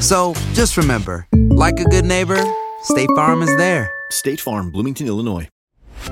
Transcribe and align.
So 0.00 0.32
just 0.54 0.78
remember, 0.78 1.26
like 1.50 1.78
a 1.78 1.84
good 1.84 2.06
neighbor, 2.06 2.42
State 2.82 3.10
Farm 3.14 3.42
is 3.42 3.54
there. 3.58 3.90
State 4.10 4.40
Farm, 4.40 4.70
Bloomington, 4.72 5.06
Illinois. 5.06 5.48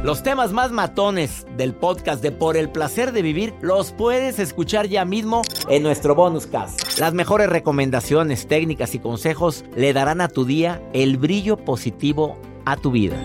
Los 0.04 0.22
temas 0.22 0.52
más 0.52 0.70
matones 0.70 1.46
del 1.56 1.74
podcast 1.74 2.22
de 2.22 2.30
Por 2.30 2.58
el 2.58 2.68
placer 2.68 3.12
de 3.12 3.22
vivir 3.22 3.54
los 3.62 3.92
puedes 3.92 4.38
escuchar 4.38 4.88
ya 4.88 5.06
mismo 5.06 5.40
en 5.70 5.82
nuestro 5.82 6.14
bonus 6.14 6.46
cast. 6.46 6.98
Las 6.98 7.14
mejores 7.14 7.48
recomendaciones, 7.48 8.46
técnicas 8.46 8.94
y 8.94 8.98
consejos 8.98 9.64
le 9.74 9.94
darán 9.94 10.20
a 10.20 10.28
tu 10.28 10.44
día 10.44 10.82
el 10.92 11.16
brillo 11.16 11.56
positivo 11.56 12.38
a 12.66 12.76
tu 12.76 12.90
vida. 12.90 13.16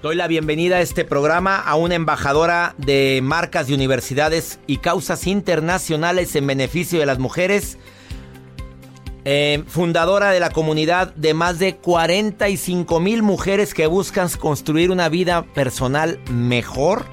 Doy 0.00 0.14
la 0.14 0.28
bienvenida 0.28 0.76
a 0.76 0.80
este 0.80 1.04
programa 1.04 1.56
a 1.56 1.74
una 1.74 1.96
embajadora 1.96 2.76
de 2.78 3.18
marcas 3.20 3.66
de 3.66 3.74
universidades 3.74 4.60
y 4.68 4.76
causas 4.76 5.26
internacionales 5.26 6.36
en 6.36 6.46
beneficio 6.46 7.00
de 7.00 7.06
las 7.06 7.18
mujeres. 7.18 7.78
Eh, 9.24 9.64
fundadora 9.66 10.30
de 10.30 10.38
la 10.38 10.50
comunidad 10.50 11.12
de 11.16 11.34
más 11.34 11.58
de 11.58 11.78
45 11.78 13.00
mil 13.00 13.24
mujeres 13.24 13.74
que 13.74 13.88
buscan 13.88 14.28
construir 14.38 14.92
una 14.92 15.08
vida 15.08 15.42
personal 15.42 16.20
mejor, 16.30 17.04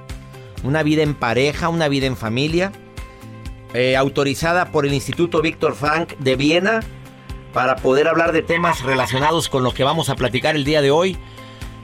una 0.63 0.83
vida 0.83 1.01
en 1.01 1.15
pareja, 1.15 1.69
una 1.69 1.87
vida 1.87 2.05
en 2.05 2.15
familia, 2.15 2.71
eh, 3.73 3.97
autorizada 3.97 4.71
por 4.71 4.85
el 4.85 4.93
Instituto 4.93 5.41
Víctor 5.41 5.73
Frank 5.73 6.15
de 6.19 6.35
Viena 6.35 6.81
para 7.51 7.77
poder 7.77 8.07
hablar 8.07 8.31
de 8.31 8.43
temas 8.43 8.83
relacionados 8.83 9.49
con 9.49 9.63
lo 9.63 9.73
que 9.73 9.83
vamos 9.83 10.09
a 10.09 10.15
platicar 10.15 10.55
el 10.55 10.65
día 10.65 10.83
de 10.83 10.91
hoy. 10.91 11.17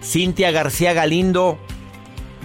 Cintia 0.02 0.52
García 0.52 0.94
Galindo, 0.94 1.58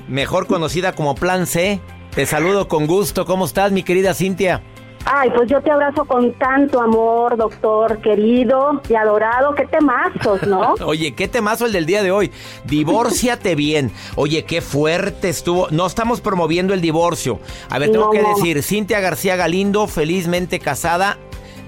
mejor 0.08 0.46
conocida 0.46 0.92
como 0.92 1.14
Plan 1.14 1.46
C. 1.46 1.80
Te 2.14 2.26
saludo 2.26 2.68
con 2.68 2.86
gusto. 2.86 3.24
¿Cómo 3.26 3.44
estás, 3.44 3.72
mi 3.72 3.82
querida 3.82 4.14
Cintia? 4.14 4.62
Ay, 5.08 5.30
pues 5.36 5.48
yo 5.48 5.60
te 5.60 5.70
abrazo 5.70 6.04
con 6.04 6.32
tanto 6.32 6.80
amor, 6.80 7.36
doctor 7.36 8.00
querido 8.00 8.82
y 8.88 8.94
adorado. 8.94 9.54
Qué 9.54 9.64
temazos, 9.66 10.42
¿no? 10.42 10.74
Oye, 10.84 11.14
qué 11.14 11.28
temazo 11.28 11.66
el 11.66 11.72
del 11.72 11.86
día 11.86 12.02
de 12.02 12.10
hoy. 12.10 12.32
Divórciate 12.64 13.54
bien. 13.54 13.92
Oye, 14.16 14.44
qué 14.44 14.60
fuerte 14.60 15.28
estuvo. 15.28 15.68
No 15.70 15.86
estamos 15.86 16.20
promoviendo 16.20 16.74
el 16.74 16.80
divorcio. 16.80 17.38
A 17.70 17.78
ver, 17.78 17.92
tengo 17.92 18.06
No, 18.06 18.10
que 18.10 18.22
no. 18.22 18.30
decir, 18.34 18.62
Cintia 18.62 18.98
García 19.00 19.36
Galindo, 19.36 19.86
felizmente 19.86 20.58
casada 20.58 21.18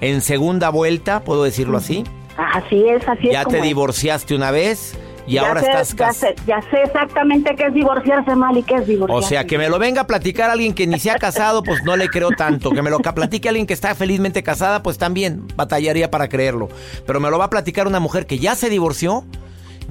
en 0.01 0.21
segunda 0.21 0.69
vuelta, 0.69 1.23
¿puedo 1.23 1.43
decirlo 1.43 1.77
así? 1.77 2.03
Así 2.37 2.83
es, 2.87 3.07
así 3.07 3.27
es. 3.27 3.33
Ya 3.33 3.45
te 3.45 3.57
es. 3.57 3.63
divorciaste 3.63 4.35
una 4.35 4.51
vez 4.51 4.97
y 5.29 5.33
Ya 5.33 5.47
ahora 5.47 5.61
sé, 5.61 5.71
estás 5.71 5.95
ya 5.95 6.13
sé, 6.13 6.35
ya 6.47 6.61
sé 6.71 6.81
exactamente 6.83 7.55
qué 7.55 7.65
es 7.67 7.73
divorciarse 7.73 8.35
mal 8.35 8.57
y 8.57 8.63
qué 8.63 8.75
es 8.75 8.87
divorciarse. 8.87 9.25
O 9.25 9.27
sea, 9.27 9.45
que 9.45 9.57
me 9.57 9.69
lo 9.69 9.77
venga 9.77 10.01
a 10.01 10.07
platicar 10.07 10.49
alguien 10.49 10.73
que 10.73 10.87
ni 10.87 10.97
se 10.99 11.11
ha 11.11 11.15
casado, 11.15 11.61
pues 11.61 11.83
no 11.83 11.95
le 11.95 12.09
creo 12.09 12.29
tanto. 12.31 12.71
Que 12.71 12.81
me 12.81 12.89
lo 12.89 12.99
platique 13.19 13.49
alguien 13.49 13.67
que 13.67 13.73
está 13.73 13.93
felizmente 13.95 14.43
casada, 14.43 14.81
pues 14.81 14.97
también 14.97 15.47
batallaría 15.55 16.09
para 16.09 16.29
creerlo. 16.29 16.69
Pero 17.05 17.19
me 17.19 17.29
lo 17.29 17.37
va 17.37 17.45
a 17.45 17.49
platicar 17.49 17.87
una 17.87 17.99
mujer 17.99 18.25
que 18.25 18.39
ya 18.39 18.55
se 18.55 18.69
divorció, 18.69 19.25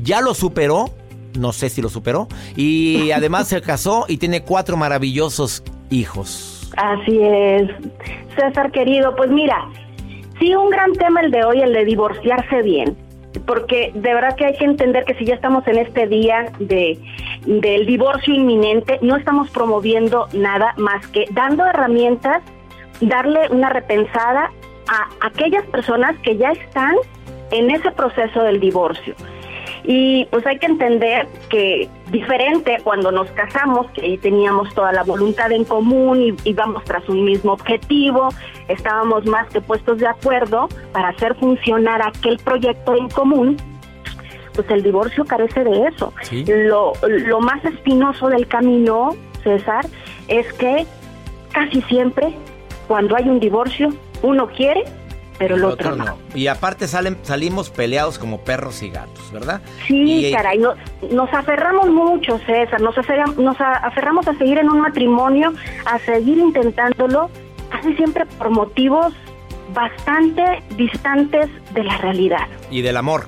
ya 0.02 0.20
lo 0.20 0.34
superó, 0.34 0.90
no 1.38 1.52
sé 1.52 1.68
si 1.68 1.82
lo 1.82 1.88
superó, 1.88 2.28
y 2.56 3.10
además 3.14 3.48
se 3.48 3.60
casó 3.60 4.06
y 4.08 4.16
tiene 4.16 4.42
cuatro 4.42 4.76
maravillosos 4.76 5.62
hijos. 5.90 6.70
Así 6.76 7.18
es. 7.22 7.70
César 8.36 8.70
querido, 8.70 9.14
pues 9.16 9.30
mira, 9.30 9.68
sí, 10.38 10.54
un 10.54 10.70
gran 10.70 10.92
tema 10.92 11.20
el 11.20 11.30
de 11.30 11.44
hoy, 11.44 11.60
el 11.60 11.72
de 11.72 11.84
divorciarse 11.84 12.62
bien. 12.62 12.96
Porque 13.46 13.92
de 13.94 14.14
verdad 14.14 14.36
que 14.36 14.46
hay 14.46 14.56
que 14.56 14.64
entender 14.64 15.04
que 15.04 15.14
si 15.14 15.24
ya 15.24 15.34
estamos 15.34 15.66
en 15.68 15.78
este 15.78 16.06
día 16.06 16.52
de 16.58 16.98
del 17.46 17.86
divorcio 17.86 18.34
inminente, 18.34 18.98
no 19.00 19.16
estamos 19.16 19.50
promoviendo 19.50 20.28
nada 20.32 20.74
más 20.76 21.06
que 21.08 21.24
dando 21.30 21.64
herramientas, 21.64 22.42
darle 23.00 23.48
una 23.50 23.70
repensada 23.70 24.50
a 24.88 25.26
aquellas 25.26 25.64
personas 25.66 26.16
que 26.18 26.36
ya 26.36 26.50
están 26.52 26.94
en 27.50 27.70
ese 27.70 27.90
proceso 27.92 28.42
del 28.42 28.60
divorcio. 28.60 29.14
Y 29.90 30.26
pues 30.26 30.46
hay 30.46 30.58
que 30.58 30.66
entender 30.66 31.26
que 31.48 31.88
diferente 32.10 32.76
cuando 32.84 33.10
nos 33.10 33.30
casamos, 33.30 33.90
que 33.92 34.02
ahí 34.02 34.18
teníamos 34.18 34.74
toda 34.74 34.92
la 34.92 35.02
voluntad 35.02 35.50
en 35.50 35.64
común 35.64 36.20
y 36.22 36.34
íbamos 36.44 36.84
tras 36.84 37.08
un 37.08 37.24
mismo 37.24 37.52
objetivo, 37.52 38.28
estábamos 38.68 39.24
más 39.24 39.48
que 39.48 39.62
puestos 39.62 39.96
de 39.96 40.06
acuerdo 40.06 40.68
para 40.92 41.08
hacer 41.08 41.34
funcionar 41.36 42.06
aquel 42.06 42.36
proyecto 42.36 42.94
en 42.96 43.08
común, 43.08 43.56
pues 44.54 44.68
el 44.68 44.82
divorcio 44.82 45.24
carece 45.24 45.64
de 45.64 45.86
eso. 45.86 46.12
Sí. 46.20 46.44
Lo, 46.46 46.92
lo 47.08 47.40
más 47.40 47.64
espinoso 47.64 48.28
del 48.28 48.46
camino, 48.46 49.16
César, 49.42 49.86
es 50.28 50.52
que 50.52 50.84
casi 51.52 51.80
siempre 51.82 52.34
cuando 52.88 53.16
hay 53.16 53.26
un 53.26 53.40
divorcio, 53.40 53.88
uno 54.20 54.48
quiere, 54.48 54.84
pero 55.38 55.54
el, 55.56 55.64
otro, 55.64 55.94
no. 55.96 56.18
Y 56.34 56.48
aparte 56.48 56.88
salen, 56.88 57.16
salimos 57.22 57.70
peleados 57.70 58.18
como 58.18 58.40
perros 58.40 58.82
y 58.82 58.90
gatos, 58.90 59.30
¿verdad? 59.32 59.60
Sí, 59.86 60.26
Y- 60.26 60.32
caray, 60.32 60.58
no- 60.58 60.74
nos 61.12 61.32
aferramos 61.32 61.88
mucho, 61.88 62.38
César, 62.46 62.80
nos, 62.80 62.96
aferra- 62.98 63.32
nos 63.36 63.56
aferramos 63.60 64.26
a 64.28 64.34
seguir 64.34 64.58
en 64.58 64.68
un 64.68 64.80
matrimonio, 64.80 65.52
a 65.86 65.98
seguir 66.00 66.38
intentándolo, 66.38 67.30
casi 67.70 67.94
siempre 67.94 68.26
por 68.26 68.50
motivos 68.50 69.14
bastante 69.74 70.62
distantes 70.76 71.48
de 71.74 71.84
la 71.84 71.96
realidad. 71.98 72.46
Y 72.70 72.82
del 72.82 72.96
amor. 72.96 73.26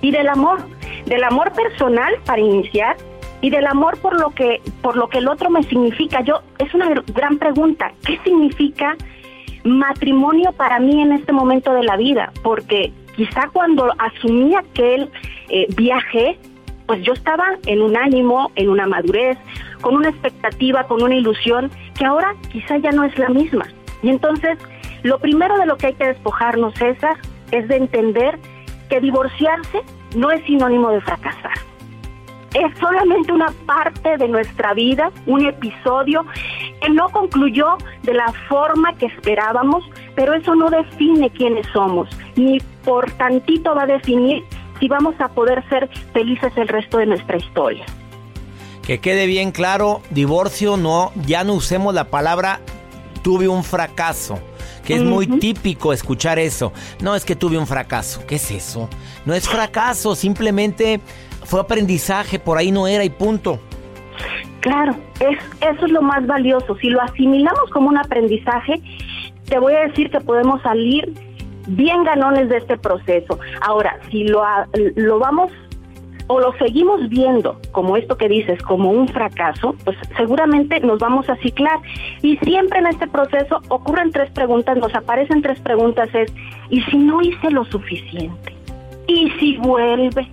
Y 0.00 0.10
del 0.10 0.28
amor, 0.28 0.60
del 1.06 1.24
amor 1.24 1.52
personal 1.52 2.14
para 2.24 2.40
iniciar 2.40 2.96
y 3.40 3.50
del 3.50 3.66
amor 3.66 3.98
por 3.98 4.18
lo 4.18 4.30
que 4.30 4.60
por 4.82 4.96
lo 4.96 5.08
que 5.08 5.18
el 5.18 5.28
otro 5.28 5.50
me 5.50 5.62
significa. 5.64 6.20
Yo 6.22 6.40
es 6.58 6.72
una 6.74 6.88
gr- 6.88 7.04
gran 7.14 7.38
pregunta, 7.38 7.92
¿qué 8.06 8.18
significa 8.24 8.96
matrimonio 9.64 10.52
para 10.52 10.78
mí 10.78 11.02
en 11.02 11.12
este 11.12 11.32
momento 11.32 11.72
de 11.72 11.82
la 11.82 11.96
vida? 11.96 12.32
Porque 12.42 12.92
quizá 13.16 13.48
cuando 13.52 13.92
asumí 13.98 14.54
aquel 14.54 15.10
eh, 15.48 15.66
viaje, 15.76 16.38
pues 16.86 17.02
yo 17.02 17.12
estaba 17.12 17.58
en 17.66 17.82
un 17.82 17.96
ánimo, 17.96 18.50
en 18.56 18.68
una 18.68 18.86
madurez, 18.86 19.38
con 19.80 19.96
una 19.96 20.10
expectativa, 20.10 20.84
con 20.84 21.02
una 21.02 21.14
ilusión 21.14 21.70
que 21.98 22.04
ahora 22.04 22.34
quizá 22.50 22.76
ya 22.78 22.90
no 22.92 23.04
es 23.04 23.18
la 23.18 23.28
misma. 23.28 23.66
Y 24.02 24.10
entonces, 24.10 24.58
lo 25.02 25.18
primero 25.18 25.56
de 25.58 25.66
lo 25.66 25.76
que 25.76 25.88
hay 25.88 25.94
que 25.94 26.06
despojarnos, 26.06 26.74
César, 26.74 27.16
es 27.50 27.68
de 27.68 27.76
entender 27.76 28.38
que 28.88 29.00
divorciarse 29.00 29.82
no 30.16 30.30
es 30.30 30.44
sinónimo 30.44 30.90
de 30.90 31.00
fracasar. 31.00 31.52
Es 32.54 32.78
solamente 32.78 33.32
una 33.32 33.52
parte 33.66 34.16
de 34.16 34.28
nuestra 34.28 34.74
vida, 34.74 35.10
un 35.26 35.44
episodio 35.44 36.24
que 36.80 36.88
no 36.90 37.08
concluyó 37.08 37.76
de 38.02 38.14
la 38.14 38.32
forma 38.48 38.94
que 38.94 39.06
esperábamos, 39.06 39.84
pero 40.14 40.34
eso 40.34 40.54
no 40.54 40.70
define 40.70 41.30
quiénes 41.30 41.66
somos, 41.72 42.08
ni 42.36 42.60
por 42.84 43.10
tantito 43.12 43.74
va 43.74 43.82
a 43.82 43.86
definir 43.86 44.44
si 44.78 44.88
vamos 44.88 45.14
a 45.18 45.28
poder 45.28 45.68
ser 45.68 45.88
felices 46.12 46.52
el 46.56 46.68
resto 46.68 46.98
de 46.98 47.06
nuestra 47.06 47.36
historia. 47.36 47.84
Que 48.82 49.00
quede 49.00 49.26
bien 49.26 49.50
claro, 49.50 50.02
divorcio 50.10 50.76
no, 50.76 51.10
ya 51.26 51.42
no 51.42 51.54
usemos 51.54 51.92
la 51.94 52.04
palabra 52.04 52.60
tuve 53.24 53.48
un 53.48 53.64
fracaso, 53.64 54.38
que 54.84 54.96
es 54.96 55.02
muy 55.02 55.26
típico 55.26 55.94
escuchar 55.94 56.38
eso. 56.38 56.72
No 57.00 57.16
es 57.16 57.24
que 57.24 57.34
tuve 57.34 57.56
un 57.56 57.66
fracaso, 57.66 58.22
¿qué 58.26 58.36
es 58.36 58.50
eso? 58.50 58.90
No 59.24 59.32
es 59.32 59.48
fracaso, 59.48 60.14
simplemente 60.14 61.00
fue 61.44 61.60
aprendizaje, 61.60 62.38
por 62.38 62.58
ahí 62.58 62.70
no 62.70 62.86
era 62.86 63.04
y 63.04 63.10
punto. 63.10 63.58
Claro, 64.60 64.94
es, 65.20 65.38
eso 65.60 65.86
es 65.86 65.92
lo 65.92 66.02
más 66.02 66.26
valioso. 66.26 66.76
Si 66.76 66.88
lo 66.88 67.02
asimilamos 67.02 67.70
como 67.70 67.88
un 67.88 67.98
aprendizaje, 67.98 68.80
te 69.46 69.58
voy 69.58 69.74
a 69.74 69.80
decir 69.86 70.10
que 70.10 70.20
podemos 70.20 70.62
salir 70.62 71.12
bien 71.66 72.04
ganones 72.04 72.48
de 72.48 72.58
este 72.58 72.78
proceso. 72.78 73.38
Ahora, 73.60 73.98
si 74.10 74.24
lo, 74.24 74.42
lo 74.96 75.18
vamos 75.18 75.52
o 76.26 76.40
lo 76.40 76.54
seguimos 76.54 77.08
viendo 77.10 77.60
como 77.72 77.96
esto 77.96 78.16
que 78.16 78.28
dices, 78.28 78.62
como 78.62 78.90
un 78.90 79.08
fracaso, 79.08 79.74
pues 79.84 79.96
seguramente 80.16 80.80
nos 80.80 80.98
vamos 80.98 81.28
a 81.28 81.36
ciclar. 81.36 81.78
Y 82.22 82.38
siempre 82.38 82.78
en 82.78 82.86
este 82.86 83.06
proceso 83.06 83.60
ocurren 83.68 84.10
tres 84.10 84.30
preguntas, 84.30 84.78
nos 84.78 84.94
aparecen 84.94 85.42
tres 85.42 85.60
preguntas, 85.60 86.08
es, 86.14 86.32
¿y 86.70 86.80
si 86.84 86.96
no 86.96 87.20
hice 87.20 87.50
lo 87.50 87.64
suficiente? 87.66 88.54
¿Y 89.06 89.30
si 89.38 89.58
vuelve? 89.58 90.26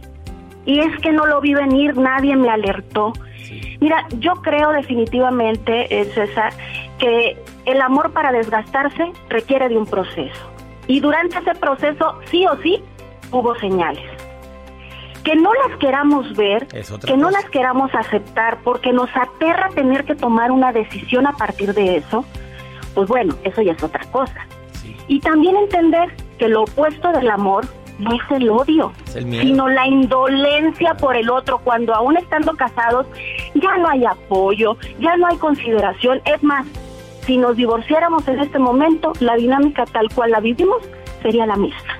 Y 0.66 0.80
es 0.80 1.00
que 1.00 1.12
no 1.12 1.26
lo 1.26 1.42
vi 1.42 1.54
venir, 1.54 1.98
nadie 1.98 2.36
me 2.36 2.50
alertó. 2.50 3.14
Mira, 3.80 4.06
yo 4.20 4.34
creo 4.36 4.72
definitivamente, 4.72 6.02
eh, 6.02 6.06
César, 6.06 6.54
que 7.00 7.38
el 7.66 7.82
amor 7.82 8.12
para 8.12 8.32
desgastarse 8.32 9.12
requiere 9.30 9.70
de 9.70 9.78
un 9.78 9.86
proceso. 9.86 10.52
Y 10.88 11.00
durante 11.00 11.40
ese 11.40 11.56
proceso, 11.56 12.20
sí 12.26 12.46
o 12.46 12.62
sí, 12.62 12.84
hubo 13.32 13.56
señales. 13.56 14.04
Que 15.24 15.36
no 15.36 15.52
las 15.54 15.78
queramos 15.78 16.36
ver, 16.36 16.68
que 16.68 17.18
no 17.18 17.30
las 17.30 17.46
queramos 17.50 17.94
aceptar 17.94 18.60
porque 18.64 18.92
nos 18.92 19.10
aterra 19.16 19.70
tener 19.76 20.04
que 20.04 20.16
tomar 20.16 20.52
una 20.52 20.72
decisión 20.72 21.28
a 21.28 21.34
partir 21.34 21.74
de 21.74 21.98
eso, 21.98 22.26
pues 22.96 23.08
bueno, 23.08 23.36
eso 23.44 23.62
ya 23.62 23.74
es 23.74 23.84
otra 23.84 24.04
cosa. 24.12 24.48
Y 25.08 25.20
también 25.20 25.56
entender 25.56 26.16
que 26.38 26.48
lo 26.48 26.64
opuesto 26.64 27.12
del 27.12 27.30
amor 27.30 27.68
no 28.02 28.14
es 28.14 28.22
el 28.32 28.50
odio, 28.50 28.92
sino 29.06 29.70
la 29.70 29.88
indolencia 29.88 30.96
por 30.96 31.16
el 31.16 31.30
otro, 31.30 31.60
cuando 31.60 31.94
aún 31.94 32.18
estando 32.18 32.54
casados 32.54 33.08
ya 33.54 33.78
no 33.78 33.90
hay 33.90 34.06
apoyo, 34.06 34.78
ya 35.00 35.16
no 35.18 35.28
hay 35.28 35.38
consideración. 35.38 36.22
Es 36.26 36.44
más, 36.44 36.66
si 37.26 37.38
nos 37.38 37.56
divorciáramos 37.56 38.28
en 38.28 38.40
este 38.40 38.60
momento, 38.60 39.14
la 39.20 39.36
dinámica 39.36 39.86
tal 39.86 40.10
cual 40.14 40.32
la 40.32 40.40
vivimos 40.40 40.82
sería 41.22 41.46
la 41.46 41.56
misma. 41.56 42.00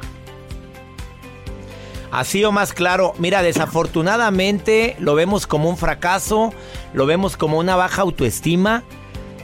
Así 2.12 2.44
o 2.44 2.52
más 2.52 2.74
claro, 2.74 3.14
mira, 3.20 3.42
desafortunadamente 3.42 4.98
lo 5.00 5.16
vemos 5.16 5.48
como 5.48 5.70
un 5.70 5.78
fracaso, 5.78 6.54
lo 6.94 7.06
vemos 7.06 7.38
como 7.38 7.58
una 7.58 7.78
baja 7.78 8.02
autoestima 8.02 8.84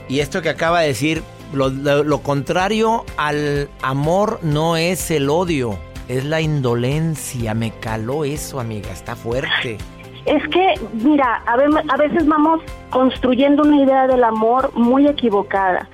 y 0.06 0.20
esto 0.20 0.42
que 0.42 0.50
acaba 0.50 0.80
de 0.80 0.88
decir, 0.88 1.22
lo, 1.52 2.18
contrario 2.20 3.06
al 3.16 3.70
amor 3.80 4.38
no 4.42 4.76
es 4.76 5.10
el 5.10 5.30
odio, 5.30 5.78
es 6.08 6.24
la 6.24 6.40
indolencia. 6.40 7.54
Me 7.54 7.70
caló 7.70 8.24
eso, 8.24 8.60
amiga, 8.60 8.90
está 8.90 9.14
fuerte. 9.14 9.78
Es 10.24 10.46
que, 10.48 10.74
mira, 10.92 11.42
a 11.46 11.96
veces 11.96 12.26
vamos 12.26 12.60
construyendo 12.90 13.62
una 13.62 13.82
idea 13.82 14.06
del 14.06 14.24
amor 14.24 14.72
muy 14.74 15.06
equivocada 15.06 15.88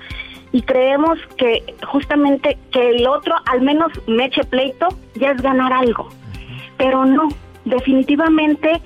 y 0.51 0.61
creemos 0.61 1.19
que 1.37 1.75
justamente 1.85 2.57
que 2.71 2.91
el 2.91 3.07
otro 3.07 3.35
al 3.45 3.61
menos 3.61 3.91
me 4.07 4.25
eche 4.25 4.43
pleito 4.45 4.87
ya 5.15 5.31
es 5.31 5.41
ganar 5.41 5.73
algo. 5.73 6.09
Pero 6.77 7.05
no, 7.05 7.27
definitivamente 7.65 8.81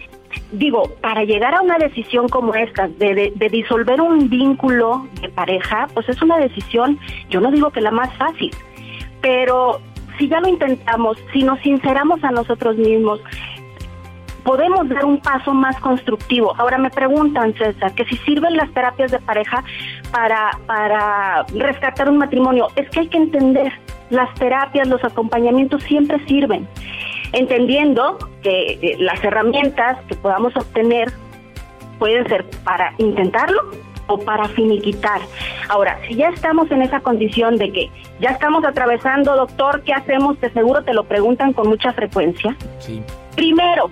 digo, 0.52 0.90
para 1.02 1.24
llegar 1.24 1.56
a 1.56 1.62
una 1.62 1.78
decisión 1.78 2.28
como 2.28 2.54
esta, 2.56 2.88
de, 2.88 3.32
de, 3.36 3.50
disolver 3.50 4.02
un 4.02 4.30
vínculo 4.30 5.08
de 5.22 5.30
pareja, 5.30 5.88
pues 5.94 6.10
es 6.10 6.22
una 6.22 6.38
decisión, 6.38 7.00
yo 7.30 7.40
no 7.40 7.52
digo 7.52 7.72
que 7.72 7.82
la 7.82 7.92
más 7.92 8.12
fácil, 8.18 8.52
pero 9.22 9.80
si 10.20 10.28
ya 10.28 10.40
lo 10.40 10.48
intentamos, 10.48 11.18
si 11.34 11.42
nos 11.42 11.60
sinceramos 11.62 12.24
a 12.24 12.30
nosotros 12.30 12.76
mismos, 12.78 13.20
podemos 14.44 14.88
dar 14.90 15.06
un 15.06 15.20
paso 15.20 15.54
más 15.54 15.80
constructivo. 15.80 16.54
Ahora 16.58 16.78
me 16.78 16.92
preguntan, 16.92 17.56
César, 17.56 17.96
que 17.96 18.06
si 18.06 18.18
sirven 18.18 18.56
las 18.56 18.72
terapias 18.74 19.12
de 19.12 19.20
pareja 19.20 19.64
para, 20.12 20.52
para 20.68 21.44
rescatar 21.56 22.10
un 22.10 22.18
matrimonio. 22.18 22.68
Es 22.76 22.88
que 22.90 23.00
hay 23.00 23.08
que 23.08 23.18
entender, 23.18 23.72
las 24.12 24.32
terapias, 24.36 24.88
los 24.88 25.04
acompañamientos 25.04 25.82
siempre 25.84 26.24
sirven 26.28 26.68
entendiendo 27.34 28.18
que 28.42 28.80
eh, 28.82 28.96
las 29.00 29.24
herramientas 29.24 29.98
que 30.08 30.16
podamos 30.16 30.56
obtener 30.56 31.12
pueden 31.98 32.28
ser 32.28 32.46
para 32.64 32.94
intentarlo 32.98 33.62
o 34.10 34.18
para 34.18 34.50
finiquitar. 34.50 35.22
Ahora, 35.70 36.00
si 36.08 36.16
ya 36.16 36.30
estamos 36.30 36.70
en 36.72 36.82
esa 36.82 37.00
condición 37.00 37.58
de 37.58 37.72
que 37.72 37.90
ya 38.20 38.32
estamos 38.32 38.66
atravesando, 38.66 39.36
doctor, 39.36 39.84
¿qué 39.84 39.94
hacemos? 39.94 40.40
De 40.42 40.52
seguro 40.52 40.84
te 40.84 40.94
lo 40.94 41.06
preguntan 41.06 41.54
con 41.54 41.70
mucha 41.70 41.94
frecuencia. 41.94 42.58
Sí. 42.80 43.02
Primero, 43.36 43.90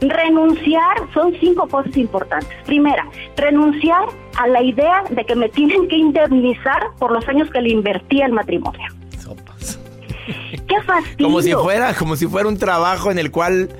renunciar, 0.00 0.96
son 1.12 1.34
cinco 1.40 1.68
cosas 1.68 1.96
importantes. 1.96 2.56
Primera, 2.64 3.06
renunciar 3.36 4.06
a 4.38 4.46
la 4.46 4.62
idea 4.62 5.02
de 5.10 5.24
que 5.24 5.34
me 5.34 5.48
tienen 5.48 5.88
que 5.88 5.96
indemnizar 5.96 6.90
por 6.98 7.10
los 7.12 7.26
años 7.28 7.50
que 7.50 7.60
le 7.60 7.70
invertí 7.70 8.22
en 8.22 8.32
matrimonio. 8.32 8.88
¡Qué 10.66 10.82
fastidio! 10.82 11.26
Como 11.26 11.40
si 11.40 11.52
fuera, 11.52 11.94
como 11.94 12.14
si 12.14 12.26
fuera 12.26 12.48
un 12.48 12.58
trabajo 12.58 13.10
en 13.10 13.18
el 13.18 13.30
cual 13.30 13.70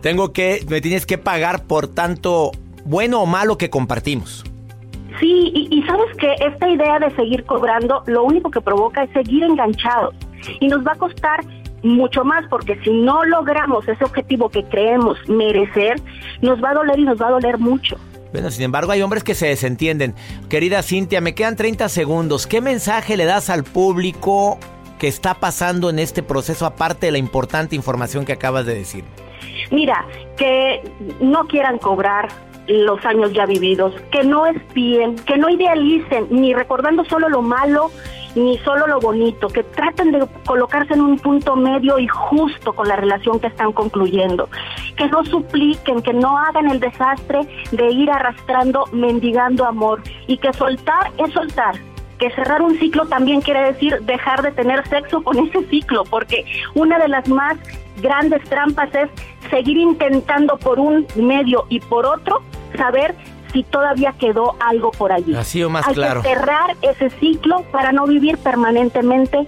tengo 0.00 0.32
que, 0.32 0.64
me 0.68 0.80
tienes 0.80 1.06
que 1.06 1.18
pagar 1.18 1.64
por 1.64 1.88
tanto 1.88 2.52
bueno 2.84 3.20
o 3.20 3.26
malo 3.26 3.58
que 3.58 3.70
compartimos. 3.70 4.44
Sí, 5.20 5.52
y, 5.54 5.82
sabes 5.82 6.16
que 6.16 6.34
esta 6.44 6.68
idea 6.68 6.98
de 6.98 7.14
seguir 7.14 7.44
cobrando 7.44 8.02
lo 8.06 8.24
único 8.24 8.50
que 8.50 8.60
provoca 8.62 9.02
es 9.04 9.10
seguir 9.12 9.44
enganchados 9.44 10.14
y 10.60 10.68
nos 10.68 10.84
va 10.86 10.92
a 10.92 10.96
costar 10.96 11.44
mucho 11.82 12.24
más 12.24 12.46
porque 12.48 12.78
si 12.82 12.90
no 12.90 13.24
logramos 13.26 13.86
ese 13.86 14.02
objetivo 14.02 14.48
que 14.48 14.64
creemos 14.64 15.18
merecer, 15.28 16.00
nos 16.40 16.62
va 16.62 16.70
a 16.70 16.74
doler 16.74 16.98
y 16.98 17.04
nos 17.04 17.20
va 17.20 17.28
a 17.28 17.30
doler 17.32 17.58
mucho. 17.58 17.96
Bueno, 18.32 18.50
sin 18.50 18.64
embargo, 18.64 18.92
hay 18.92 19.02
hombres 19.02 19.24
que 19.24 19.34
se 19.34 19.48
desentienden. 19.48 20.14
Querida 20.48 20.82
Cintia, 20.82 21.20
me 21.20 21.34
quedan 21.34 21.56
30 21.56 21.88
segundos. 21.88 22.46
¿Qué 22.46 22.60
mensaje 22.60 23.16
le 23.16 23.24
das 23.24 23.50
al 23.50 23.64
público 23.64 24.58
que 24.98 25.08
está 25.08 25.34
pasando 25.34 25.90
en 25.90 25.98
este 25.98 26.22
proceso, 26.22 26.64
aparte 26.64 27.06
de 27.06 27.12
la 27.12 27.18
importante 27.18 27.76
información 27.76 28.24
que 28.24 28.32
acabas 28.32 28.66
de 28.66 28.74
decir? 28.74 29.04
Mira, 29.70 30.06
que 30.36 30.82
no 31.20 31.46
quieran 31.46 31.78
cobrar 31.78 32.28
los 32.70 33.04
años 33.04 33.32
ya 33.32 33.46
vividos, 33.46 33.94
que 34.10 34.22
no 34.24 34.46
espíen, 34.46 35.16
que 35.16 35.36
no 35.36 35.48
idealicen, 35.48 36.26
ni 36.30 36.54
recordando 36.54 37.04
solo 37.04 37.28
lo 37.28 37.42
malo, 37.42 37.90
ni 38.34 38.58
solo 38.58 38.86
lo 38.86 39.00
bonito, 39.00 39.48
que 39.48 39.64
traten 39.64 40.12
de 40.12 40.26
colocarse 40.46 40.94
en 40.94 41.00
un 41.00 41.18
punto 41.18 41.56
medio 41.56 41.98
y 41.98 42.06
justo 42.06 42.72
con 42.72 42.88
la 42.88 42.96
relación 42.96 43.40
que 43.40 43.48
están 43.48 43.72
concluyendo, 43.72 44.48
que 44.96 45.08
no 45.08 45.24
supliquen, 45.24 46.02
que 46.02 46.12
no 46.12 46.38
hagan 46.38 46.70
el 46.70 46.80
desastre 46.80 47.40
de 47.72 47.90
ir 47.90 48.10
arrastrando, 48.10 48.84
mendigando 48.92 49.64
amor. 49.64 50.02
Y 50.26 50.38
que 50.38 50.52
soltar 50.52 51.10
es 51.18 51.32
soltar, 51.32 51.74
que 52.18 52.30
cerrar 52.30 52.62
un 52.62 52.78
ciclo 52.78 53.06
también 53.06 53.40
quiere 53.40 53.72
decir 53.72 53.98
dejar 54.02 54.42
de 54.42 54.52
tener 54.52 54.86
sexo 54.86 55.22
con 55.22 55.38
ese 55.38 55.64
ciclo, 55.66 56.04
porque 56.04 56.44
una 56.74 56.98
de 56.98 57.08
las 57.08 57.28
más 57.28 57.56
grandes 58.00 58.42
trampas 58.44 58.94
es 58.94 59.08
seguir 59.50 59.76
intentando 59.76 60.56
por 60.58 60.78
un 60.78 61.06
medio 61.16 61.64
y 61.68 61.80
por 61.80 62.06
otro 62.06 62.42
saber 62.80 63.14
si 63.52 63.62
todavía 63.62 64.14
quedó 64.18 64.56
algo 64.60 64.90
por 64.90 65.12
allí. 65.12 65.34
Así 65.34 65.62
o 65.62 65.70
más 65.70 65.86
Hay 65.86 65.94
claro. 65.94 66.22
Que 66.22 66.28
cerrar 66.28 66.76
ese 66.82 67.10
ciclo 67.20 67.62
para 67.70 67.92
no 67.92 68.06
vivir 68.06 68.38
permanentemente 68.38 69.46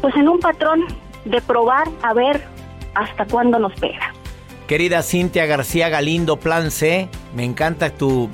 pues 0.00 0.14
en 0.16 0.28
un 0.28 0.40
patrón 0.40 0.84
de 1.24 1.40
probar 1.40 1.88
a 2.02 2.12
ver 2.12 2.42
hasta 2.94 3.24
cuándo 3.26 3.58
nos 3.58 3.72
pega. 3.74 4.12
Querida 4.66 5.02
Cintia 5.02 5.46
García 5.46 5.88
Galindo, 5.88 6.38
Plan 6.38 6.70
C, 6.70 7.08
me 7.34 7.44
encanta 7.44 7.90
tu 7.90 8.28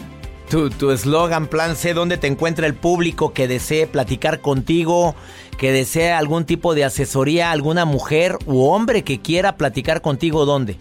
tu 0.48 0.90
eslogan, 0.90 1.46
plan 1.46 1.76
C, 1.76 1.92
¿dónde 1.92 2.16
te 2.16 2.26
encuentra 2.26 2.66
el 2.66 2.74
público 2.74 3.34
que 3.34 3.46
desee 3.46 3.86
platicar 3.86 4.40
contigo, 4.40 5.14
que 5.58 5.72
desee 5.72 6.12
algún 6.12 6.46
tipo 6.46 6.74
de 6.74 6.84
asesoría, 6.84 7.50
alguna 7.50 7.84
mujer 7.84 8.38
u 8.46 8.64
hombre 8.64 9.04
que 9.04 9.20
quiera 9.20 9.56
platicar 9.56 10.00
contigo, 10.00 10.46
¿dónde? 10.46 10.78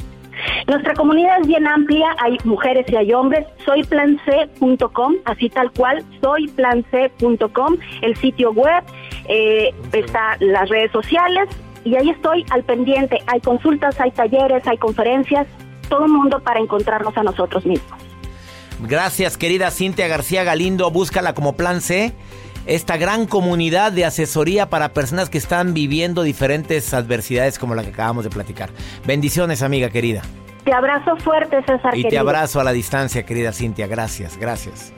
Nuestra 0.65 0.93
comunidad 0.93 1.41
es 1.41 1.47
bien 1.47 1.67
amplia, 1.67 2.15
hay 2.19 2.37
mujeres 2.43 2.85
y 2.89 2.95
hay 2.95 3.13
hombres. 3.13 3.45
Soyplanc.com, 3.65 5.15
así 5.25 5.49
tal 5.49 5.71
cual, 5.71 6.03
soyplanc.com, 6.21 7.77
el 8.01 8.15
sitio 8.17 8.51
web, 8.51 8.83
eh, 9.27 9.73
está 9.93 10.37
las 10.39 10.69
redes 10.69 10.91
sociales 10.91 11.49
y 11.83 11.95
ahí 11.95 12.09
estoy 12.09 12.45
al 12.49 12.63
pendiente. 12.63 13.19
Hay 13.27 13.39
consultas, 13.41 13.99
hay 13.99 14.11
talleres, 14.11 14.65
hay 14.67 14.77
conferencias, 14.77 15.47
todo 15.89 16.05
el 16.05 16.11
mundo 16.11 16.41
para 16.41 16.59
encontrarnos 16.59 17.15
a 17.17 17.23
nosotros 17.23 17.65
mismos. 17.65 17.97
Gracias, 18.81 19.37
querida 19.37 19.71
Cintia 19.71 20.07
García 20.07 20.43
Galindo. 20.43 20.91
Búscala 20.91 21.33
como 21.33 21.55
Plan 21.55 21.81
C. 21.81 22.13
Esta 22.67 22.97
gran 22.97 23.25
comunidad 23.25 23.93
de 23.93 24.03
asesoría 24.03 24.69
para 24.69 24.93
personas 24.93 25.29
que 25.29 25.37
están 25.37 25.73
viviendo 25.73 26.21
diferentes 26.23 26.93
adversidades 26.93 27.57
como 27.57 27.75
la 27.75 27.83
que 27.83 27.89
acabamos 27.89 28.25
de 28.25 28.29
platicar. 28.29 28.69
Bendiciones, 29.05 29.61
amiga 29.61 29.89
querida. 29.89 30.21
Te 30.67 30.73
abrazo 30.73 31.15
fuerte, 31.23 31.63
César. 31.65 31.97
Y 31.97 32.03
te 32.09 32.17
abrazo 32.17 32.59
a 32.59 32.63
la 32.65 32.73
distancia, 32.73 33.25
querida 33.25 33.53
Cintia. 33.53 33.87
Gracias, 33.87 34.35
gracias. 34.35 34.91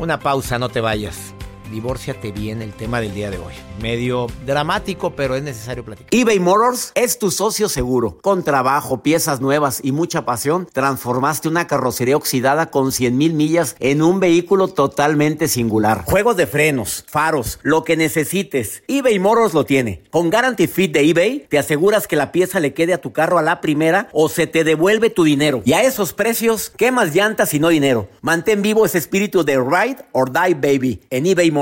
Una 0.00 0.18
pausa, 0.18 0.58
no 0.58 0.70
te 0.70 0.80
vayas. 0.80 1.34
Divórciate 1.72 2.30
bien 2.30 2.60
el 2.62 2.72
tema 2.74 3.00
del 3.00 3.14
día 3.14 3.30
de 3.30 3.38
hoy. 3.38 3.54
Medio 3.80 4.26
dramático, 4.46 5.16
pero 5.16 5.34
es 5.34 5.42
necesario 5.42 5.84
platicar. 5.84 6.08
eBay 6.10 6.38
Motors 6.38 6.92
es 6.94 7.18
tu 7.18 7.30
socio 7.30 7.68
seguro. 7.68 8.18
Con 8.20 8.44
trabajo, 8.44 9.02
piezas 9.02 9.40
nuevas 9.40 9.80
y 9.82 9.90
mucha 9.90 10.24
pasión, 10.24 10.68
transformaste 10.70 11.48
una 11.48 11.66
carrocería 11.66 12.16
oxidada 12.16 12.70
con 12.70 12.92
100 12.92 13.16
mil 13.16 13.32
millas 13.32 13.74
en 13.80 14.02
un 14.02 14.20
vehículo 14.20 14.68
totalmente 14.68 15.48
singular. 15.48 16.04
Juegos 16.04 16.36
de 16.36 16.46
frenos, 16.46 17.04
faros, 17.08 17.58
lo 17.62 17.84
que 17.84 17.96
necesites, 17.96 18.82
eBay 18.86 19.18
Motors 19.18 19.54
lo 19.54 19.64
tiene. 19.64 20.02
Con 20.10 20.30
Guarantee 20.30 20.68
Fit 20.68 20.92
de 20.92 21.08
eBay, 21.08 21.46
te 21.48 21.58
aseguras 21.58 22.06
que 22.06 22.16
la 22.16 22.32
pieza 22.32 22.60
le 22.60 22.74
quede 22.74 22.92
a 22.92 23.00
tu 23.00 23.12
carro 23.12 23.38
a 23.38 23.42
la 23.42 23.62
primera 23.62 24.08
o 24.12 24.28
se 24.28 24.46
te 24.46 24.62
devuelve 24.62 25.08
tu 25.08 25.24
dinero. 25.24 25.62
Y 25.64 25.72
a 25.72 25.82
esos 25.82 26.12
precios, 26.12 26.70
¿qué 26.76 26.92
más 26.92 27.14
llantas 27.14 27.54
y 27.54 27.58
no 27.58 27.68
dinero? 27.68 28.08
Mantén 28.20 28.60
vivo 28.60 28.84
ese 28.84 28.98
espíritu 28.98 29.42
de 29.42 29.56
Ride 29.56 30.04
or 30.12 30.30
Die 30.30 30.54
Baby 30.54 31.00
en 31.08 31.24
eBay 31.26 31.50
Motors. 31.50 31.61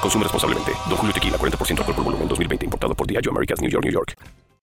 Consume 0.00 0.24
responsablemente. 0.24 0.72
Don 0.88 0.96
Julio 0.96 1.12
Tequila, 1.12 1.38
40% 1.38 1.78
alcohol 1.78 1.94
por 1.94 2.04
volumen, 2.04 2.28
2020. 2.28 2.64
Importado 2.64 2.94
por 2.94 3.06
Diageo 3.06 3.32
Americas, 3.32 3.60
New 3.60 3.70
York, 3.70 3.84
New 3.84 3.92
York. 3.92 4.14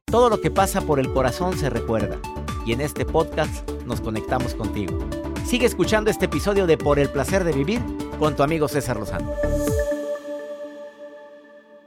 Todo 0.05 0.29
lo 0.29 0.39
que 0.39 0.51
pasa 0.51 0.81
por 0.81 0.99
el 0.99 1.11
corazón 1.11 1.57
se 1.57 1.69
recuerda. 1.69 2.17
Y 2.65 2.73
en 2.73 2.81
este 2.81 3.05
podcast 3.05 3.69
nos 3.85 4.01
conectamos 4.01 4.55
contigo. 4.55 4.97
Sigue 5.45 5.65
escuchando 5.65 6.09
este 6.09 6.25
episodio 6.25 6.65
de 6.67 6.77
Por 6.77 6.99
el 6.99 7.09
placer 7.09 7.43
de 7.43 7.51
vivir 7.51 7.81
con 8.17 8.35
tu 8.35 8.43
amigo 8.43 8.67
César 8.67 8.97
Lozano. 8.97 9.31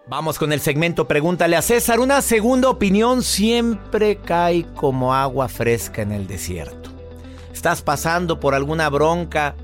Vamos 0.06 0.38
con 0.38 0.52
el 0.52 0.60
segmento 0.60 1.06
Pregúntale 1.06 1.56
a 1.56 1.62
César. 1.62 2.00
Una 2.00 2.22
segunda 2.22 2.70
opinión 2.70 3.22
siempre 3.22 4.16
cae 4.16 4.64
como 4.74 5.12
agua 5.14 5.48
fresca 5.48 6.02
en 6.02 6.12
el 6.12 6.26
desierto. 6.26 6.90
Estás 7.52 7.82
pasando 7.82 8.40
por 8.40 8.54
alguna 8.54 8.88
bronca, 8.88 9.54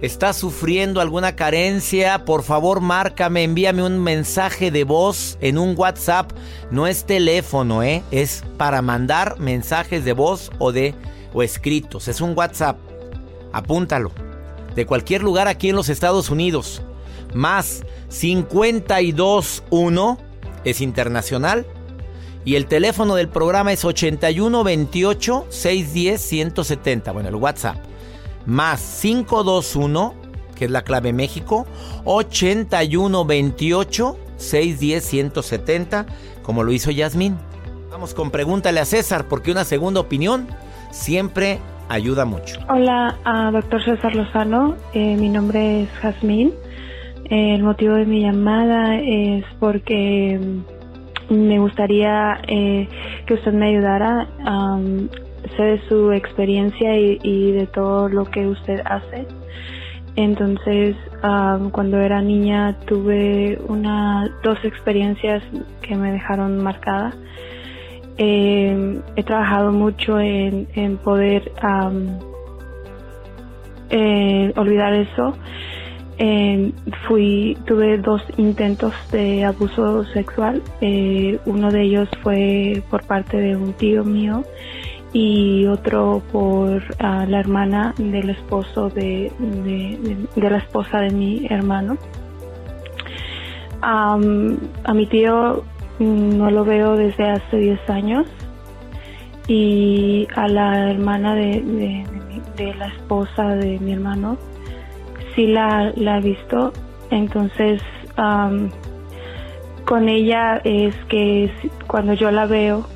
estás 0.00 0.36
sufriendo 0.36 1.00
alguna 1.00 1.36
carencia, 1.36 2.24
por 2.24 2.42
favor 2.42 2.80
márcame, 2.80 3.44
envíame 3.44 3.82
un 3.82 3.98
mensaje 3.98 4.70
de 4.70 4.84
voz 4.84 5.38
en 5.40 5.58
un 5.58 5.74
WhatsApp. 5.76 6.32
No 6.70 6.86
es 6.86 7.04
teléfono, 7.04 7.82
¿eh? 7.82 8.02
es 8.10 8.44
para 8.56 8.82
mandar 8.82 9.38
mensajes 9.38 10.04
de 10.04 10.12
voz 10.12 10.50
o 10.58 10.72
de 10.72 10.94
o 11.32 11.42
escritos. 11.42 12.08
Es 12.08 12.20
un 12.20 12.36
WhatsApp. 12.36 12.78
Apúntalo. 13.52 14.12
De 14.74 14.86
cualquier 14.86 15.22
lugar 15.22 15.48
aquí 15.48 15.70
en 15.70 15.76
los 15.76 15.88
Estados 15.88 16.30
Unidos. 16.30 16.82
Más 17.34 17.82
521 18.08 20.18
es 20.64 20.80
internacional. 20.80 21.66
Y 22.44 22.54
el 22.54 22.66
teléfono 22.66 23.14
del 23.14 23.28
programa 23.28 23.72
es 23.72 23.84
8128 23.84 25.46
610 25.48 26.20
170. 26.20 27.12
Bueno, 27.12 27.28
el 27.28 27.34
WhatsApp. 27.34 27.87
Más 28.48 29.00
521, 29.02 30.14
que 30.56 30.64
es 30.64 30.70
la 30.70 30.80
clave 30.80 31.12
México, 31.12 31.66
8128 32.04 34.16
610 34.36 35.04
170, 35.04 36.06
como 36.42 36.62
lo 36.62 36.72
hizo 36.72 36.90
Yasmín. 36.90 37.36
Vamos 37.90 38.14
con 38.14 38.30
pregúntale 38.30 38.80
a 38.80 38.86
César, 38.86 39.26
porque 39.28 39.50
una 39.50 39.64
segunda 39.64 40.00
opinión 40.00 40.46
siempre 40.90 41.58
ayuda 41.90 42.24
mucho. 42.24 42.58
Hola, 42.70 43.18
uh, 43.26 43.52
doctor 43.52 43.84
César 43.84 44.14
Lozano. 44.14 44.76
Eh, 44.94 45.18
mi 45.18 45.28
nombre 45.28 45.82
es 45.82 45.90
Jazmín. 46.00 46.54
Eh, 47.26 47.54
el 47.54 47.62
motivo 47.62 47.96
de 47.96 48.06
mi 48.06 48.22
llamada 48.22 48.96
es 48.96 49.44
porque 49.60 50.40
me 51.28 51.58
gustaría 51.58 52.40
eh, 52.48 52.88
que 53.26 53.34
usted 53.34 53.52
me 53.52 53.68
ayudara. 53.68 54.26
Sé 55.56 55.62
de 55.62 55.88
su 55.88 56.12
experiencia 56.12 56.96
y, 56.96 57.52
de 57.52 57.66
todo 57.66 58.08
lo 58.08 58.24
que 58.24 58.46
usted 58.46 58.80
hace. 58.84 59.26
Entonces, 60.16 60.96
um, 61.22 61.70
cuando 61.70 61.98
era 61.98 62.20
niña 62.20 62.76
tuve 62.86 63.58
una, 63.68 64.28
dos 64.42 64.58
experiencias 64.64 65.42
que 65.82 65.96
me 65.96 66.12
dejaron 66.12 66.62
marcada. 66.62 67.14
Eh, 68.16 69.00
he 69.14 69.22
trabajado 69.22 69.70
mucho 69.70 70.18
en, 70.18 70.96
poder 71.04 71.52
eh, 73.90 74.52
olvidar 74.56 74.92
eso. 74.94 75.34
Eh, 76.20 76.72
fui 77.06 77.56
tuve 77.64 77.96
dos 77.98 78.20
intentos 78.38 78.92
de 79.12 79.44
abuso 79.44 80.04
sexual 80.06 80.60
eh, 80.80 81.38
uno 81.46 81.70
de 81.70 81.82
ellos 81.82 82.08
fue 82.24 82.82
por 82.90 83.06
parte 83.06 83.36
de 83.36 83.54
un 83.54 83.72
tío 83.74 84.02
mío 84.02 84.42
y 85.12 85.66
otro 85.66 86.22
por 86.32 86.70
uh, 86.76 87.26
la 87.28 87.40
hermana 87.40 87.94
del 87.98 88.30
esposo 88.30 88.90
de, 88.90 89.32
de, 89.38 90.50
la 90.50 90.58
esposa 90.58 91.00
de 91.00 91.10
mi 91.10 91.46
hermano 91.48 91.96
a 93.80 94.18
mi 94.94 95.06
tío 95.06 95.64
no 95.98 96.50
lo 96.50 96.64
veo 96.64 96.96
desde 96.96 97.30
hace 97.30 97.56
10 97.56 97.90
años 97.90 98.26
y 99.46 100.28
a 100.36 100.46
la 100.48 100.90
hermana 100.90 101.34
de, 101.34 102.04
la 102.76 102.88
esposa 102.88 103.54
de 103.54 103.78
mi 103.78 103.92
hermano 103.92 104.36
sí 105.34 105.46
la, 105.46 105.92
la 105.96 106.18
he 106.18 106.20
visto. 106.20 106.72
Entonces, 107.10 107.80
con 109.84 110.08
ella 110.08 110.60
es 110.64 110.94
que 111.08 111.50
cuando 111.86 112.12
yo 112.12 112.30
la 112.30 112.46
veo, 112.46 112.86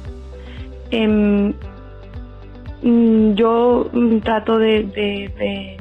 yo 2.82 3.90
trato 4.22 4.58
de, 4.58 5.78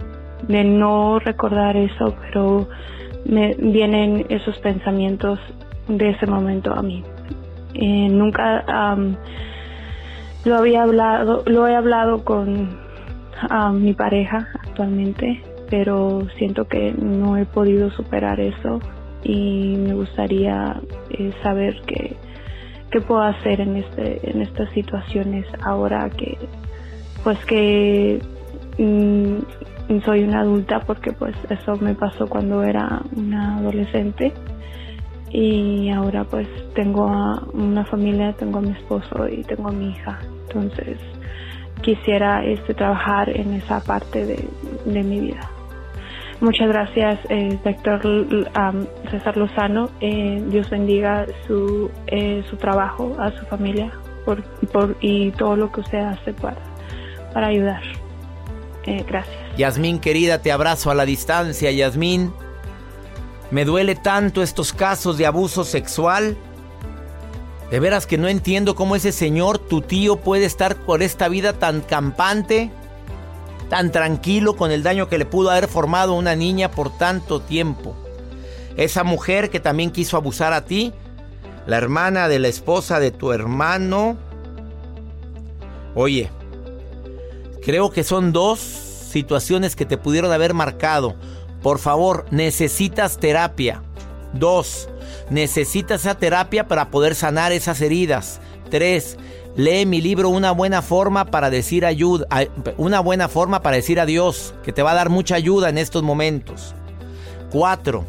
de, 0.47 0.63
no 0.63 1.19
recordar 1.19 1.75
eso, 1.77 2.15
pero 2.21 2.67
me 3.25 3.55
vienen 3.55 4.25
esos 4.29 4.57
pensamientos 4.59 5.39
de 5.87 6.09
ese 6.09 6.27
momento 6.27 6.73
a 6.73 6.81
mí. 6.81 7.03
Eh, 7.73 8.09
nunca 8.09 8.63
lo 10.45 10.55
había 10.55 10.83
hablado, 10.83 11.43
lo 11.45 11.67
he 11.67 11.75
hablado 11.75 12.23
con 12.23 12.79
mi 13.73 13.93
pareja 13.93 14.49
actualmente 14.61 15.41
pero 15.71 16.27
siento 16.37 16.67
que 16.67 16.91
no 16.91 17.37
he 17.37 17.45
podido 17.45 17.89
superar 17.91 18.41
eso 18.41 18.79
y 19.23 19.77
me 19.77 19.93
gustaría 19.93 20.81
eh, 21.11 21.31
saber 21.41 21.81
qué, 21.87 22.17
qué 22.91 22.99
puedo 22.99 23.21
hacer 23.21 23.61
en 23.61 23.77
este 23.77 24.29
en 24.29 24.41
estas 24.41 24.69
situaciones 24.73 25.47
ahora 25.63 26.09
que 26.09 26.37
pues 27.23 27.37
que 27.45 28.21
mm, 28.77 29.99
soy 30.05 30.23
una 30.23 30.41
adulta 30.41 30.81
porque 30.81 31.11
pues 31.11 31.35
eso 31.49 31.75
me 31.77 31.95
pasó 31.95 32.27
cuando 32.27 32.63
era 32.63 33.01
una 33.15 33.57
adolescente 33.57 34.33
y 35.29 35.89
ahora 35.89 36.23
pues 36.25 36.47
tengo 36.73 37.07
a 37.07 37.43
una 37.53 37.85
familia, 37.85 38.33
tengo 38.33 38.59
a 38.59 38.61
mi 38.61 38.71
esposo 38.71 39.27
y 39.27 39.43
tengo 39.43 39.69
a 39.69 39.71
mi 39.71 39.91
hija. 39.91 40.19
Entonces 40.47 40.97
quisiera 41.81 42.43
este 42.45 42.73
trabajar 42.73 43.29
en 43.29 43.53
esa 43.53 43.81
parte 43.81 44.25
de, 44.25 44.47
de 44.85 45.03
mi 45.03 45.19
vida. 45.19 45.49
Muchas 46.41 46.69
gracias, 46.69 47.19
eh, 47.29 47.59
doctor 47.63 48.03
um, 48.03 48.85
César 49.11 49.37
Lozano. 49.37 49.89
Eh, 49.99 50.43
Dios 50.49 50.71
bendiga 50.71 51.27
su, 51.45 51.91
eh, 52.07 52.43
su 52.49 52.57
trabajo, 52.57 53.15
a 53.19 53.29
su 53.31 53.45
familia 53.45 53.91
por, 54.25 54.43
por, 54.71 54.97
y 55.01 55.29
todo 55.31 55.55
lo 55.55 55.71
que 55.71 55.81
usted 55.81 55.99
hace 55.99 56.33
para, 56.33 56.57
para 57.33 57.47
ayudar. 57.47 57.81
Eh, 58.85 59.03
gracias. 59.07 59.35
Yasmín, 59.57 59.99
querida, 59.99 60.41
te 60.41 60.51
abrazo 60.51 60.91
a 60.91 60.95
la 60.95 61.05
distancia, 61.05 61.71
Yasmín. 61.71 62.33
Me 63.51 63.65
duele 63.65 63.95
tanto 63.95 64.41
estos 64.41 64.73
casos 64.73 65.17
de 65.17 65.25
abuso 65.25 65.63
sexual. 65.63 66.37
De 67.69 67.79
veras 67.79 68.05
que 68.05 68.17
no 68.17 68.27
entiendo 68.27 68.75
cómo 68.75 68.95
ese 68.95 69.11
señor, 69.11 69.57
tu 69.59 69.81
tío, 69.81 70.17
puede 70.17 70.45
estar 70.45 70.75
por 70.75 71.01
esta 71.01 71.27
vida 71.27 71.53
tan 71.53 71.81
campante 71.81 72.71
tan 73.71 73.89
tranquilo 73.89 74.57
con 74.57 74.69
el 74.69 74.83
daño 74.83 75.07
que 75.07 75.17
le 75.17 75.25
pudo 75.25 75.49
haber 75.49 75.69
formado 75.69 76.11
a 76.11 76.17
una 76.17 76.35
niña 76.35 76.71
por 76.71 76.97
tanto 76.97 77.39
tiempo. 77.39 77.95
Esa 78.75 79.05
mujer 79.05 79.49
que 79.49 79.61
también 79.61 79.91
quiso 79.91 80.17
abusar 80.17 80.51
a 80.51 80.65
ti, 80.65 80.91
la 81.65 81.77
hermana 81.77 82.27
de 82.27 82.39
la 82.39 82.49
esposa 82.49 82.99
de 82.99 83.11
tu 83.11 83.31
hermano. 83.31 84.17
Oye, 85.95 86.29
creo 87.61 87.91
que 87.91 88.03
son 88.03 88.33
dos 88.33 88.59
situaciones 88.59 89.75
que 89.75 89.85
te 89.85 89.97
pudieron 89.97 90.31
haber 90.31 90.53
marcado. 90.53 91.15
Por 91.61 91.79
favor, 91.79 92.25
necesitas 92.31 93.17
terapia. 93.17 93.83
Dos, 94.33 94.89
necesitas 95.29 96.01
esa 96.01 96.15
terapia 96.15 96.67
para 96.67 96.89
poder 96.89 97.15
sanar 97.15 97.51
esas 97.51 97.81
heridas. 97.81 98.39
Tres, 98.69 99.17
lee 99.55 99.85
mi 99.85 100.01
libro 100.01 100.29
Una 100.29 100.51
buena 100.51 100.81
forma 100.81 101.25
para 101.25 101.49
decir 101.49 101.85
ayuda, 101.85 102.25
una 102.77 103.01
buena 103.01 103.27
forma 103.27 103.61
para 103.61 103.75
decir 103.75 103.99
adiós, 103.99 104.53
que 104.63 104.71
te 104.71 104.81
va 104.81 104.91
a 104.91 104.95
dar 104.95 105.09
mucha 105.09 105.35
ayuda 105.35 105.69
en 105.69 105.77
estos 105.77 106.03
momentos. 106.03 106.73
Cuatro, 107.51 108.05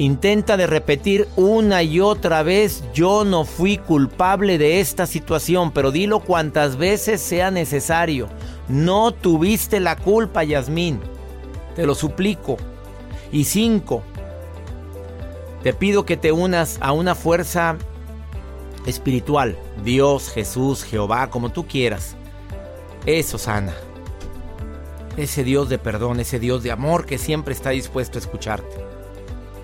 intenta 0.00 0.56
de 0.56 0.66
repetir 0.66 1.28
una 1.36 1.82
y 1.82 2.00
otra 2.00 2.42
vez, 2.42 2.82
yo 2.94 3.22
no 3.26 3.44
fui 3.44 3.76
culpable 3.76 4.56
de 4.56 4.80
esta 4.80 5.06
situación, 5.06 5.72
pero 5.72 5.92
dilo 5.92 6.20
cuantas 6.20 6.76
veces 6.76 7.20
sea 7.20 7.50
necesario. 7.50 8.26
No 8.66 9.12
tuviste 9.12 9.78
la 9.78 9.96
culpa, 9.96 10.42
Yasmín. 10.42 11.00
Te 11.76 11.84
lo 11.84 11.94
suplico. 11.94 12.56
Y 13.30 13.44
cinco, 13.44 14.02
te 15.62 15.74
pido 15.74 16.06
que 16.06 16.16
te 16.16 16.32
unas 16.32 16.78
a 16.80 16.92
una 16.92 17.14
fuerza 17.14 17.76
espiritual, 18.86 19.58
Dios, 19.84 20.30
Jesús, 20.30 20.82
Jehová, 20.82 21.28
como 21.28 21.50
tú 21.50 21.66
quieras. 21.66 22.16
Eso 23.04 23.36
sana. 23.36 23.74
Ese 25.18 25.44
Dios 25.44 25.68
de 25.68 25.76
perdón, 25.76 26.20
ese 26.20 26.38
Dios 26.38 26.62
de 26.62 26.70
amor 26.70 27.04
que 27.04 27.18
siempre 27.18 27.52
está 27.52 27.70
dispuesto 27.70 28.16
a 28.16 28.22
escucharte. 28.22 28.89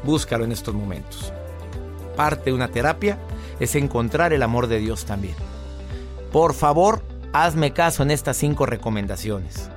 Búscalo 0.07 0.45
en 0.45 0.53
estos 0.53 0.73
momentos. 0.73 1.33
Parte 2.17 2.51
de 2.51 2.53
una 2.55 2.69
terapia 2.69 3.19
es 3.59 3.75
encontrar 3.75 4.33
el 4.33 4.45
amor 4.45 4.69
de 4.69 4.79
Dios 4.79 5.05
también. 5.05 5.35
Por 6.31 6.55
favor, 6.55 7.03
hazme 7.33 7.73
caso 7.73 8.05
en 8.05 8.13
estas 8.13 8.37
cinco 8.37 8.67
recomendaciones. 8.67 9.69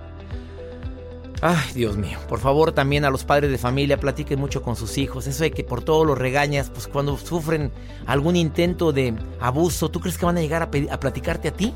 Ay, 1.41 1.71
Dios 1.73 1.97
mío, 1.97 2.19
por 2.27 2.39
favor 2.39 2.73
también 2.73 3.05
a 3.05 3.09
los 3.09 3.23
padres 3.23 3.49
de 3.49 3.57
familia 3.57 3.97
platiquen 3.97 4.39
mucho 4.39 4.61
con 4.61 4.75
sus 4.75 4.97
hijos. 4.97 5.25
Eso 5.25 5.43
de 5.43 5.51
que 5.51 5.63
por 5.63 5.81
todo 5.81 6.05
los 6.05 6.17
regañas, 6.17 6.69
pues 6.69 6.87
cuando 6.87 7.17
sufren 7.17 7.71
algún 8.05 8.35
intento 8.35 8.91
de 8.91 9.15
abuso, 9.39 9.89
¿tú 9.89 9.99
crees 9.99 10.17
que 10.17 10.25
van 10.25 10.37
a 10.37 10.41
llegar 10.41 10.61
a, 10.61 10.99
platicarte 10.99 11.47
a 11.47 11.53
ti? 11.53 11.73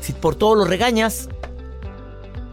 Si 0.00 0.12
por 0.12 0.36
todo 0.36 0.54
los 0.54 0.68
regañas, 0.68 1.28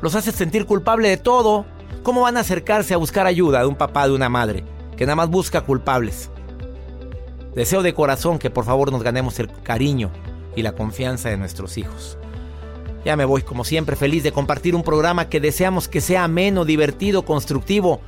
los 0.01 0.15
haces 0.15 0.33
sentir 0.33 0.65
culpable 0.65 1.09
de 1.09 1.17
todo, 1.17 1.65
¿cómo 2.01 2.21
van 2.21 2.37
a 2.37 2.39
acercarse 2.39 2.93
a 2.93 2.97
buscar 2.97 3.27
ayuda 3.27 3.59
de 3.59 3.67
un 3.67 3.75
papá, 3.75 4.07
de 4.07 4.13
una 4.13 4.29
madre, 4.29 4.63
que 5.01 5.07
nada 5.07 5.15
más 5.15 5.31
busca 5.31 5.61
culpables? 5.61 6.29
Deseo 7.55 7.81
de 7.81 7.95
corazón 7.95 8.37
que 8.37 8.51
por 8.51 8.65
favor 8.65 8.91
nos 8.91 9.01
ganemos 9.01 9.39
el 9.39 9.51
cariño 9.63 10.11
y 10.55 10.61
la 10.61 10.73
confianza 10.73 11.29
de 11.29 11.37
nuestros 11.37 11.79
hijos. 11.79 12.19
Ya 13.03 13.15
me 13.15 13.25
voy, 13.25 13.41
como 13.41 13.63
siempre, 13.63 13.95
feliz 13.95 14.21
de 14.21 14.31
compartir 14.31 14.75
un 14.75 14.83
programa 14.83 15.27
que 15.27 15.39
deseamos 15.39 15.87
que 15.87 16.01
sea 16.01 16.25
ameno, 16.25 16.65
divertido, 16.65 17.25
constructivo, 17.25 17.99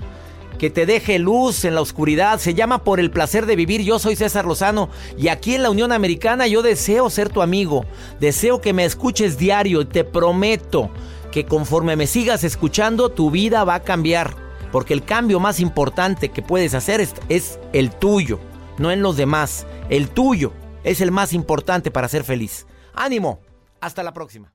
que 0.60 0.70
te 0.70 0.86
deje 0.86 1.18
luz 1.18 1.66
en 1.66 1.74
la 1.74 1.82
oscuridad. 1.82 2.38
Se 2.38 2.54
llama 2.54 2.84
Por 2.84 3.00
el 3.00 3.10
placer 3.10 3.48
de 3.48 3.56
vivir. 3.56 3.82
Yo 3.82 3.98
soy 3.98 4.16
César 4.16 4.46
Lozano 4.46 4.90
y 5.18 5.30
aquí 5.30 5.56
en 5.56 5.64
la 5.64 5.72
Unión 5.72 5.94
Americana 5.94 6.46
yo 6.46 6.62
deseo 6.62 7.10
ser 7.10 7.30
tu 7.30 7.42
amigo. 7.42 7.86
Deseo 8.20 8.62
que 8.62 8.72
me 8.72 8.86
escuches 8.86 9.40
diario 9.40 9.82
y 9.82 9.86
te 9.86 10.04
prometo 10.04 10.92
que 11.32 11.48
conforme 11.48 11.96
me 11.96 12.06
sigas 12.06 12.44
escuchando, 12.44 13.10
tu 13.10 13.32
vida 13.32 13.64
va 13.64 13.74
a 13.74 13.82
cambiar. 13.82 14.44
Porque 14.74 14.96
el 14.96 15.06
cambio 15.06 15.40
más 15.40 15.60
importante 15.60 16.30
que 16.30 16.42
puedes 16.42 16.74
hacer 16.74 17.00
es, 17.30 17.60
el 17.74 17.92
tuyo, 17.92 18.40
no 18.80 18.90
en 18.90 19.04
los 19.04 19.16
demás. 19.16 19.68
El 19.90 20.10
tuyo 20.10 20.52
es 20.84 21.00
el 21.00 21.12
más 21.12 21.32
importante 21.32 21.92
para 21.92 22.08
ser 22.08 22.24
feliz. 22.24 22.66
Ánimo. 22.96 23.40
Hasta 23.82 24.02
la 24.02 24.14
próxima. 24.14 24.52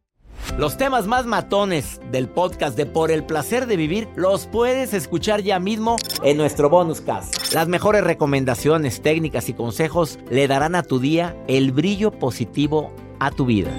Los 0.59 0.77
temas 0.77 1.07
más 1.07 1.25
matones 1.25 2.01
del 2.11 2.29
podcast 2.29 2.77
de 2.77 2.85
Por 2.85 3.13
el 3.13 3.23
placer 3.23 3.67
de 3.67 3.77
vivir 3.77 4.09
los 4.17 4.47
puedes 4.47 4.93
escuchar 4.93 5.43
ya 5.43 5.61
mismo 5.61 5.95
en 6.25 6.37
nuestro 6.37 6.69
bonus 6.69 7.01
cast. 7.01 7.53
Las 7.53 7.69
mejores 7.69 8.03
recomendaciones, 8.03 9.03
técnicas 9.03 9.49
y 9.49 9.55
consejos 9.55 10.19
le 10.31 10.49
darán 10.49 10.75
a 10.75 10.83
tu 10.83 10.99
día 10.99 11.37
el 11.47 11.71
brillo 11.71 12.11
positivo 12.11 12.93
a 13.21 13.31
tu 13.31 13.47
vida. 13.47 13.71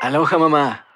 Aloha 0.00 0.38
mamá. 0.38 0.85